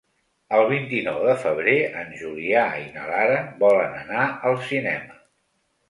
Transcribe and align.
El 0.59 0.63
vint-i-nou 0.71 1.19
de 1.27 1.35
febrer 1.43 1.77
en 2.05 2.11
Julià 2.23 2.65
i 2.87 2.91
na 2.99 3.07
Lara 3.13 3.39
volen 3.63 3.97
anar 4.05 4.29
al 4.53 4.63
cinema. 4.73 5.25